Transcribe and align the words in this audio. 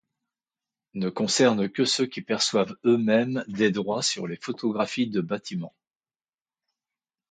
Ne 0.95 1.09
concerne 1.11 1.69
que 1.69 1.85
ceux 1.85 2.07
qui 2.07 2.23
perçoivent 2.23 2.75
eux-mêmes 2.85 3.43
des 3.47 3.69
droits 3.69 4.01
sur 4.01 4.25
les 4.25 4.35
photographies 4.37 5.05
de 5.05 5.21
bâtiments. 5.21 5.75